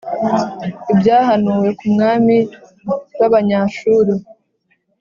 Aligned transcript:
Ibyahanuwe 0.91 1.69
ku 1.77 1.85
mwami 1.93 2.35
w’Abanyashuru 3.19 4.13